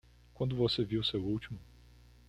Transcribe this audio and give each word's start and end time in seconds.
Quando 0.33 0.55
você 0.55 0.83
viu 0.83 1.03
seu 1.03 1.23
último? 1.23 1.59